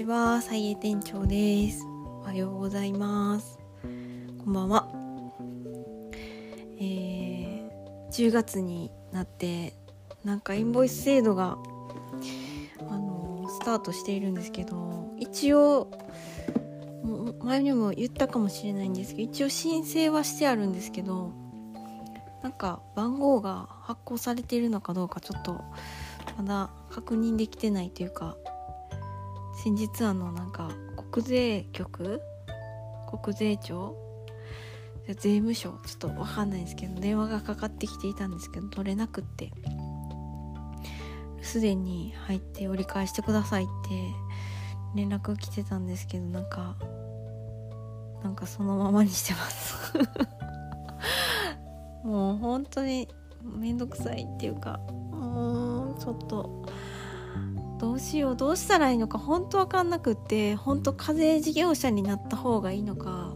[0.00, 1.84] ちは、さいえ店長です。
[1.84, 3.58] おはようございます。
[3.82, 4.88] こんばんは。
[6.80, 9.74] えー、10月になって、
[10.24, 11.58] なんかインボイス制度が、
[12.88, 15.90] あのスタートしているんですけど、一応、
[17.42, 21.30] 前にも言ったかもしれないんですけど、一応申請はしてあるんですけど、
[22.42, 25.60] なんか番号が発行されているのかどうかちょっと
[26.38, 28.38] まだ確認できてないというか
[29.62, 30.70] 先日あのなんか
[31.12, 32.22] 国税局？
[33.22, 33.94] 国税庁？
[35.06, 35.70] 税務署？
[35.86, 39.50] ちょっと分かんないんですけど電話がかかってきていたんですけど取れなくって。
[41.42, 44.14] すでに入って折り返してくださいって
[44.94, 46.76] 連絡来てたんですけどなんか
[48.22, 49.76] なんかそのままにしてます。
[52.04, 53.08] もう本当に
[53.42, 54.78] めんどくさいっていうか
[55.10, 56.59] もうちょっと
[57.80, 63.34] どうしようどうしたらいいのか本当わかんなくって本当課税事業者になった方がいいのか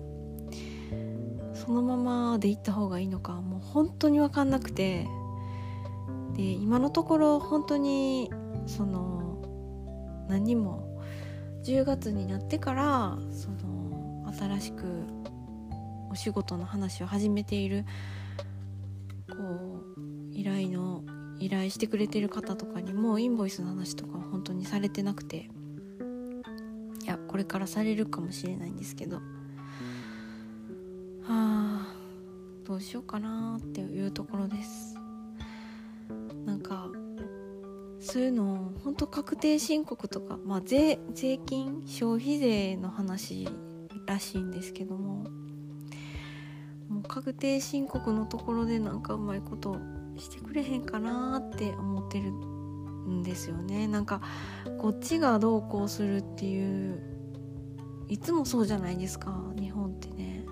[1.54, 5.08] そのままで行った方がいいのかもう本当に分かんなくて
[6.34, 8.30] で今のところ本当に
[8.66, 11.00] その何も
[11.64, 14.84] 10月になってからその新しく
[16.10, 17.86] お仕事の話を始めている
[19.30, 19.36] こ
[19.96, 21.02] う依頼の
[21.38, 25.50] 依頼してくれてる方とかにもインボイスの話とか当にされてなくて。
[27.02, 29.16] いやこれからされるかもしれないんですけど。
[29.16, 29.22] は
[31.28, 31.94] あ
[32.64, 34.96] どうしようかなっていうところです。
[36.46, 36.88] なんか
[38.00, 43.48] そういうの本当確定申告とか、まあ税、税金消費税の話
[44.06, 45.24] らしいんですけども。
[46.88, 49.78] もう確定申告のところでなんかうまいこと
[50.16, 52.32] してくれへんかなって思ってる
[53.10, 53.22] ん。
[53.22, 54.20] ですよねなんか
[54.78, 57.00] こっちがどうこうするっていう
[58.08, 60.44] いつもそうじゃないですか日本ってね。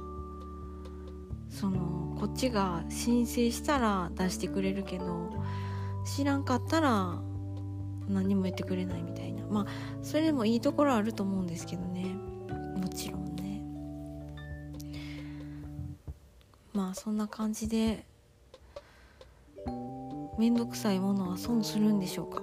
[1.50, 5.30] そのこっちが申請したら出してくれるけど
[6.04, 7.20] 知らんかったら
[8.08, 9.44] 何も言ってくれないみたいな。
[9.46, 9.66] まあ
[10.02, 12.06] それでもいいところあると思うんですけどね。
[12.76, 13.62] もちろんね。
[16.72, 18.06] まあそんな感じで
[20.38, 22.42] 面倒くさいものは損するんでしょうか？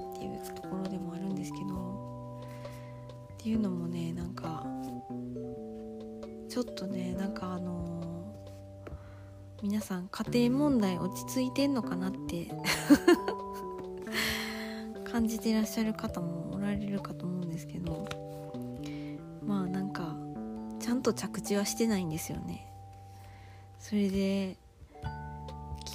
[0.00, 2.44] っていうところでもあるんですけど。
[3.34, 4.64] っていうのもねなんか
[6.48, 12.50] ちょっとねなんかあのー、皆さん家庭問題落ち着いてんのかなって。
[15.04, 18.08] 感じてらっしゃる方もおられるかと思うんですけど。
[19.46, 20.16] まあなんか
[20.80, 22.66] ちゃんと着地はしてないんですよね。
[23.78, 24.56] それで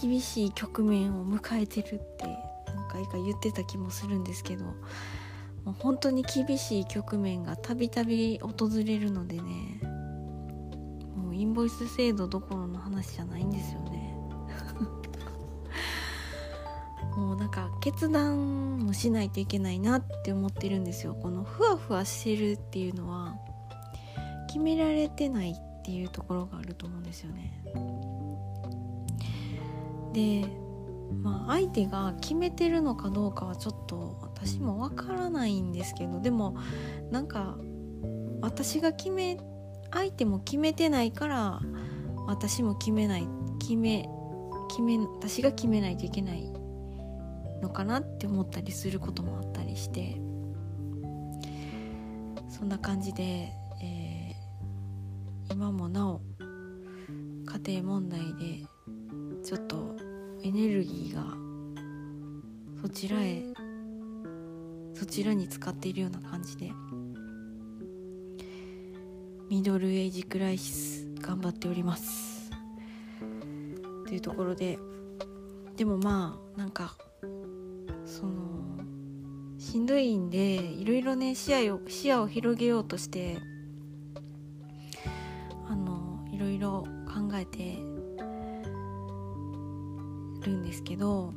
[0.02, 2.26] 厳しい局面を迎えてるって
[2.68, 4.74] 何回か言ってた気もするんですけども
[5.68, 9.82] う本当に厳しい局面がたびたび訪れるのでね
[11.16, 14.16] もうインボイス制度どころの話じゃないんですよね。
[17.18, 21.14] もうなんか決断もしないといけないなって思ってるんですよ。
[21.14, 23.36] このふわふわしてるっていうのは
[24.48, 27.64] 決められてないっていうところがあると思うんですよね。
[30.14, 30.46] で
[31.22, 36.58] まあ相手が決めてるのかどうかはちょっと私もわからないんですけどでも
[37.12, 37.58] なんか
[38.42, 39.38] 私が決め
[39.92, 41.60] 相手も決めてないから
[42.28, 43.28] 私も決めない
[43.60, 44.08] 決め
[44.70, 46.50] 決め私が決めないといけない
[47.62, 50.16] のかなって思ったりすることもあったりして
[52.50, 56.22] そんな感じで、えー、今もなお
[57.46, 58.66] 家庭問題で
[60.44, 61.24] エネルギーが
[62.82, 63.44] そちらへ
[64.94, 66.72] そちらに使っているような感じで
[69.50, 72.52] ミドルエイジクライシス頑張っております。
[74.08, 74.80] というところで
[75.78, 76.96] でもまあなんか
[78.06, 78.34] その
[79.60, 83.38] しんどいんでいろいろね視野を視野を広げようとして
[85.68, 87.78] あのいろいろ考えて
[90.42, 91.34] るんですけど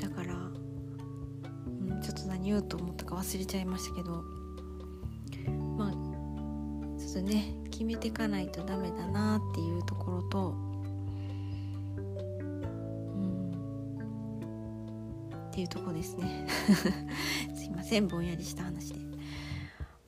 [0.00, 4.22] だから、うん、ちょっと何言おうと思ったか忘れちゃいましたけど
[5.76, 5.92] まあ
[6.98, 10.52] ちょっとね決めていかないとダメだなっていうところと、う
[13.20, 13.50] ん、
[15.48, 16.48] っていうとこですね。
[17.54, 19.00] すいませんぼんやりした話で。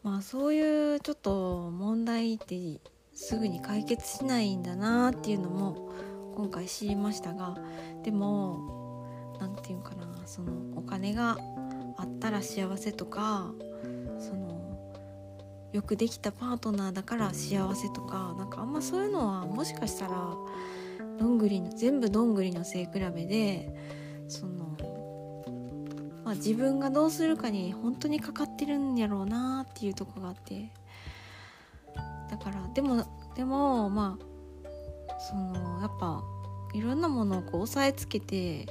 [0.02, 2.80] まあそういうちょっと問題って
[3.14, 5.92] すぐに解決しないんだなっていうのも
[6.40, 7.54] 今回知りましたが
[8.02, 9.04] でも
[9.38, 11.36] 何て言うかなそのお金が
[11.98, 13.52] あったら幸せとか
[14.18, 14.58] その
[15.74, 20.34] よくできたパートナーだから幸せとかなんかあんまそういうのはもしかしたら
[21.18, 23.74] どんぐりの全部どんぐりの背比べで
[24.26, 24.78] その、
[26.24, 30.70] まあ、自分がどうするかに本当にかかってるんやろうなっていうとこがあって。
[32.30, 33.04] だからでも
[33.34, 34.29] でもまあ
[35.28, 36.22] そのやっぱ
[36.72, 38.66] いろんなものをこう押さえつけて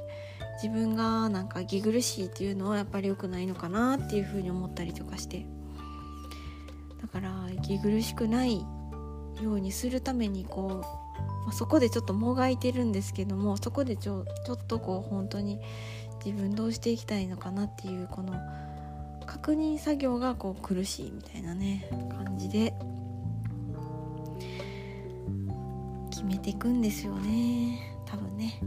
[0.62, 5.46] 自分がなんか息苦しいっていうのはやっぱり良くないのかなっていうふうに思ったりとかして。
[7.02, 8.60] だから息苦しくない
[9.42, 10.78] ようにするためにこう、
[11.46, 15.60] まあ、そこでちょっともがいてるんですけどもそこでちょちょっとこう本当に
[16.24, 18.34] 自分どうしていきたいのかなっていうこの
[19.26, 22.74] 確認作業がこう苦しいみたいなね感じで。
[26.20, 27.96] 決めていくんですよね。
[28.06, 28.60] 多分ね。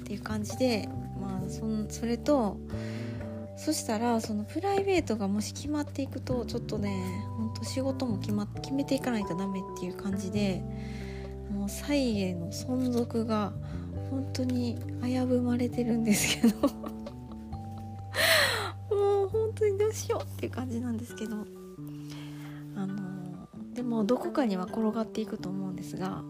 [0.00, 0.88] っていう感じで
[1.20, 2.56] まあそそれと
[3.58, 6.96] そしたらそのプライベートがもし決まっていくとちょっとね
[7.36, 10.62] ほんと仕事も決,、ま、決めていかないとダメっていう感じで
[11.50, 13.52] もうイへの存続が
[14.08, 16.68] 本当に危ぶまれてるんですけど。
[18.96, 21.36] もう本当にどうしようっていう感じなんですけど。
[22.76, 22.96] あの
[23.74, 26.22] でもどこかには転がっていくと思うんですが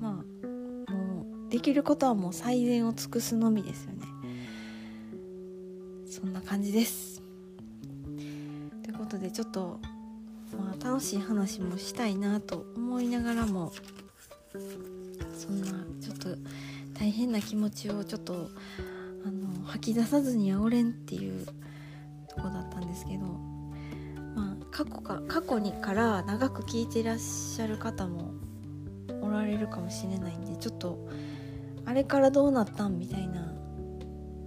[0.00, 4.06] まあもうできることはもう最善を尽くすのみですよね。
[6.06, 7.22] そんな感じです。
[8.82, 9.80] ということでちょっと、
[10.56, 13.72] まあ、楽しい話もしたいなと思いながらも
[15.36, 15.70] そんな
[16.00, 16.28] ちょっと
[16.98, 18.48] 大変な気持ちをちょっと
[19.26, 21.44] あの吐き出さずにはおれんっていう
[22.28, 23.26] とこだったんですけど、
[24.36, 28.32] まあ、過去か過去にから長く聞いていらっしゃる方も
[29.24, 31.08] おられるかもしれないんでちょっと
[31.84, 33.52] あれからどうなったんみたいな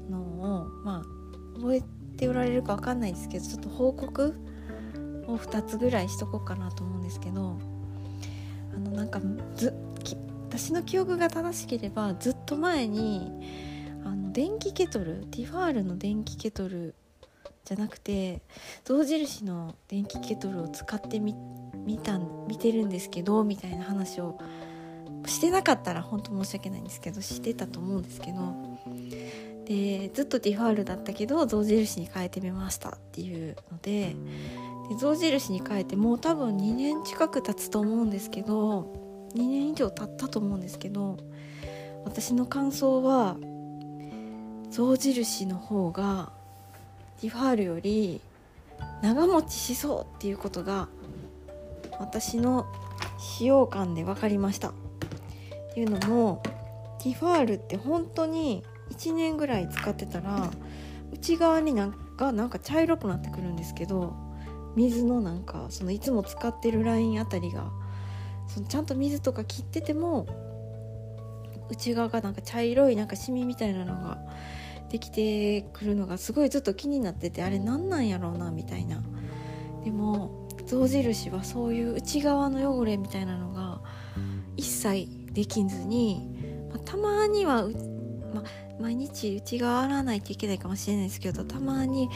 [0.09, 1.83] のをまあ覚え
[2.17, 4.35] ておられるか分かんないですけどちょっと報告
[5.27, 7.59] を2つぐらいしとこうかなと思うんですけど
[8.75, 9.21] あのなんか
[9.55, 9.73] ず
[10.49, 13.31] 私の記憶が正しければずっと前に
[14.03, 16.95] あの電気ケトルティファールの電気ケトル
[17.65, 18.41] じゃなくて
[18.85, 21.35] 象印の電気ケトルを使ってみ
[21.85, 24.39] 見た見てるんですけどみたいな話を
[25.27, 28.39] してなかったら本当申し訳ないんですけどしてたと思うんですけど
[29.65, 34.15] でずっとティファールだったけど象印に変えてみましたっていうので
[34.89, 41.17] で象印に変えてもう多分2年近く経つと思うんですけど2年以上経ったと思うんですけど
[42.05, 43.35] 私の感想は
[44.71, 46.31] 象印の方が
[47.19, 48.21] ティファールより
[49.01, 50.87] 長持ちしそうっていうことが
[51.99, 52.65] 私の
[53.19, 54.71] 使用感で分かりました。
[55.77, 56.41] っていうのも
[56.97, 60.49] ティファールって本当に1年ぐらい使ってたら
[61.13, 64.15] 内側になんかなんか茶色くなってくるんですけど
[64.75, 67.71] 水のなんかそのいつも使ってるラインあたりが
[68.47, 70.25] そのちゃんと水とか切ってても
[71.69, 74.17] 内側がなんか茶色いなんかシミみたいなのが
[74.89, 79.03] できてくるのがすごいずっと気になっててあれ何なんやろうなみたいな。
[79.83, 83.79] でも象印はそういう内側の汚れみたいなのが
[84.57, 86.27] 一切できずに、
[86.71, 87.67] まあ、たまには、
[88.33, 88.43] まあ、
[88.81, 92.09] 毎日内側洗わないといけないかもしれないですけどたまに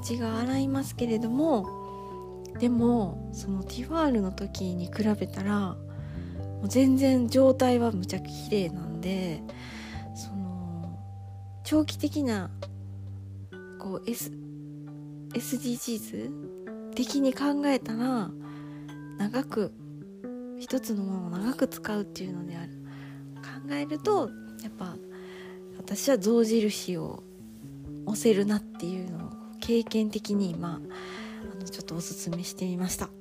[0.00, 9.42] 内側洗いますけれどもでもそのティファールの時に比べたらもう全然状態はむちゃく綺麗なんで
[10.14, 10.96] その
[11.64, 12.48] 長期的な
[13.80, 14.30] こう、S、
[15.34, 18.30] SDGs 的に考えたら
[19.18, 19.72] 長く
[20.58, 22.72] 一つのものを長く使うっていうのである。
[23.68, 24.30] 考えると
[24.62, 24.96] やっぱ
[25.76, 27.22] 私は象印を
[28.06, 30.80] 押せるなっていうのを経験的に今
[31.52, 33.12] あのちょっとおすすめしてみました、ま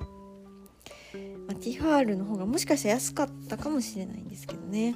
[1.52, 4.96] あ、ティファールの方がもしかしたら安かったかもしれないんですけどね。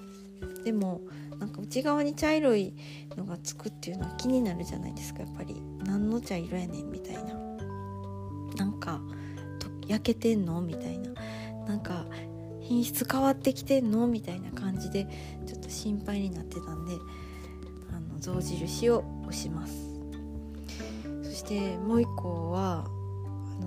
[0.63, 1.01] でも
[1.39, 2.73] なんか内側に茶色い
[3.17, 5.21] のがつくっていうのは気になるじゃないですか。
[5.21, 7.33] やっぱり何の茶色やねんみたいな。
[8.57, 9.01] なんか
[9.87, 11.11] 焼けてんのみたいな。
[11.67, 12.05] なんか
[12.71, 14.07] 品質変わってきてんの？
[14.07, 15.05] みたいな感じで
[15.45, 16.93] ちょっと心配になってたんで
[17.91, 19.73] あの象印を押します。
[21.21, 22.87] そしてもう一個は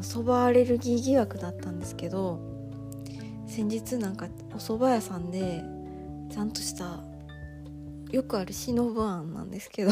[0.01, 2.41] そばアレルギー疑惑だったんですけど
[3.47, 5.63] 先日なんかお蕎麦屋さんで
[6.33, 7.01] ちゃんとした
[8.11, 9.91] よくあるしのぶあんなんですけど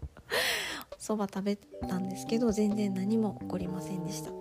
[0.98, 4.30] そば食べたんですけど全然何も起こりませんでした。
[4.30, 4.34] ちょ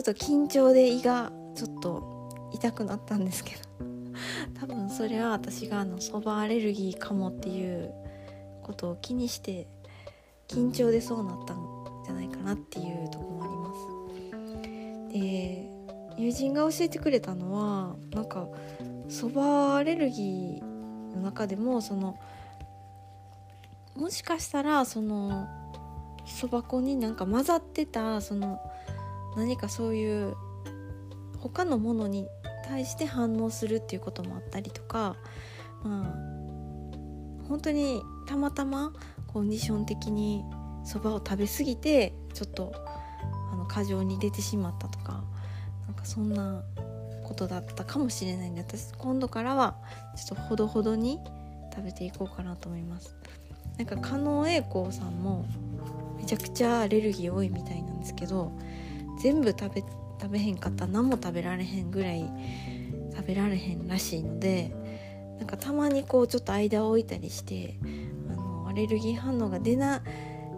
[0.00, 2.19] っと緊張で胃がちょっと
[2.52, 3.60] 痛くなったんですけど。
[4.60, 7.92] 多分それは私があのそばアレルギーかもっていう
[8.62, 9.66] ことを気にして
[10.48, 15.12] 緊張でそうなったんじゃないかなっていうとこもあります。
[15.12, 15.70] で
[16.16, 18.48] 友人が教えてくれたのはなんか
[19.08, 22.18] そばアレルギーの中でもその
[23.96, 25.48] もしかしたらその
[26.26, 28.60] そば粉になんか混ざってたその
[29.36, 30.34] 何かそういう
[31.38, 32.28] 他のものに
[32.70, 35.16] 対して反応するっていうこともあったりとか
[35.82, 38.92] まあ本当にたまたま
[39.26, 40.44] コンディション的に
[40.84, 42.72] そばを食べ過ぎてちょっと
[43.52, 45.24] あの過剰に出てしまったとか
[45.88, 46.62] なんかそんな
[47.24, 49.76] ことだったかもしれないんで私今度からは
[50.16, 51.18] ちょっとほどほどに
[51.74, 53.14] 食べていこうかなと思います。
[53.78, 55.46] なんか加納栄光さんも
[56.18, 58.52] めちゃくちゃアレルギー多いみたいなんですけど
[59.22, 59.82] 全部食べ
[60.20, 60.86] 食べへんかった。
[60.86, 62.30] ら何も食べられへんぐらい
[63.16, 64.72] 食べられへんらしいので
[65.38, 67.78] なんかたまにこうちょっと間を置いたりして
[68.30, 70.02] あのアレルギー反応が出な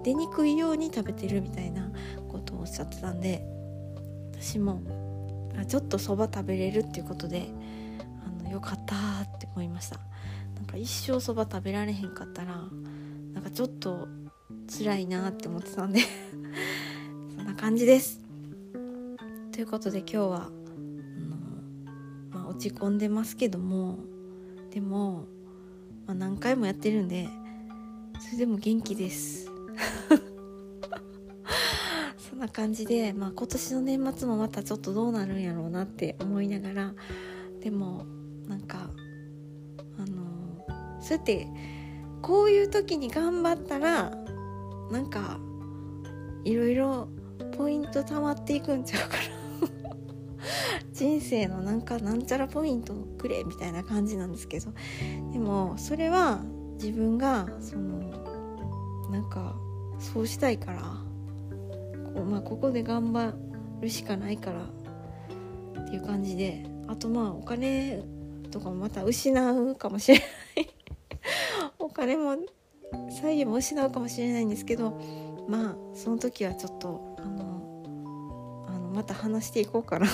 [0.02, 1.90] 出にくいように食べてるみたいな
[2.28, 3.44] ことをおっしゃってたんで
[4.32, 4.82] 私も
[5.68, 7.46] ちょっとそば食べれるっていうことで
[8.40, 9.98] あのよかったって思いました。
[10.56, 12.56] なんか一生そば食べられへんかったら
[13.32, 14.08] なんかちょっと
[14.68, 16.00] 辛いなって思ってたんで
[17.36, 18.21] そんな感じです。
[19.52, 20.50] ということで今日はあの、
[22.30, 23.98] まあ、落ち込んでますけども
[24.70, 25.26] でも、
[26.06, 27.28] まあ、何回もやってるんで
[28.18, 29.50] それでも元気です。
[32.16, 36.94] そんな感じで、まあ、今年の年末もまたちょっとどうなるんやろうなって思いながら
[37.60, 38.06] でも
[38.48, 38.88] なんか
[39.98, 40.64] あの
[41.00, 41.46] そうやって
[42.22, 44.12] こういう時に頑張ったら
[44.90, 45.38] なんか
[46.44, 47.08] いろいろ
[47.58, 49.41] ポイント貯まっていくんちゃうかな。
[50.92, 54.72] 人生のなんかなんちゃらポイントくれみたいな感じなんですけど。
[55.32, 56.42] でもそれは
[56.74, 58.00] 自分がその
[59.10, 59.54] なんか
[59.98, 60.82] そうしたいから
[62.14, 63.32] こう、まあ、ここで頑張
[63.80, 64.62] るしかないから
[65.82, 68.02] っていう感じであとまあお金
[68.50, 70.26] とかもまた失うかもしれない。
[71.78, 72.36] お金も
[73.10, 74.98] 左右も失うかもしれないんですけど
[75.48, 77.11] まあその時はちょっと
[79.02, 80.06] また話していこうかな。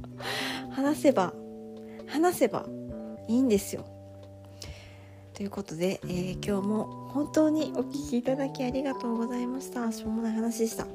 [0.72, 1.34] 話せば
[2.06, 2.64] 話せば
[3.28, 3.84] いいんですよ。
[5.34, 9.92] ということで、えー、今日も本当にお聴きいただきありがとうございました。
[9.92, 10.86] しょうもない話でした。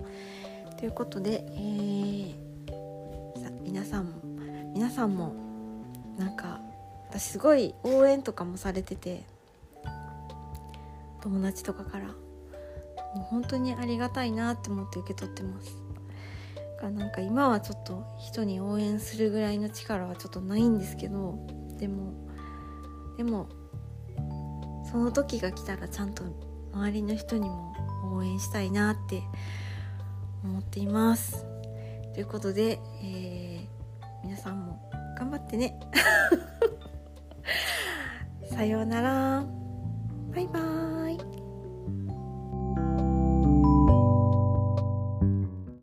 [0.80, 4.14] ということで、えー、さ皆さんも
[4.74, 5.34] 皆さんも
[6.18, 6.60] なんか
[7.12, 9.22] 私すごい応援とかもされてて
[11.22, 12.14] 友達とかからも
[13.18, 15.89] う本当にありがたいなって思って受け取ってます。
[16.82, 21.38] がなんか今はちょっと人に応援するぐらいの力はちょっとないんですけど
[21.78, 22.14] でも
[23.18, 23.50] でも
[24.90, 26.24] その時が来たらちゃんと
[26.74, 27.74] 周りの人にも
[28.14, 29.22] 応援したいなって
[30.44, 31.46] 思っています。
[32.14, 35.80] ということで、えー、皆さんも頑張ってね。
[38.50, 39.44] さようなら。